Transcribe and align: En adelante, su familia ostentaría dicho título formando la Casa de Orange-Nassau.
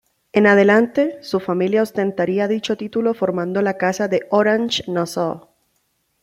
En 0.33 0.47
adelante, 0.47 1.19
su 1.21 1.39
familia 1.39 1.83
ostentaría 1.83 2.47
dicho 2.47 2.75
título 2.75 3.13
formando 3.13 3.61
la 3.61 3.77
Casa 3.77 4.07
de 4.07 4.25
Orange-Nassau. 4.31 5.47